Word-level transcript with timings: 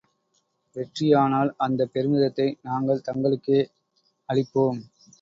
வெற்றியானால் 0.75 1.51
அந்தப் 1.57 1.91
பெருமிதத்தை 1.93 2.47
நாங்கள் 2.63 3.05
தங்களுக்கே 3.05 3.61
அளிப்போம். 4.29 4.81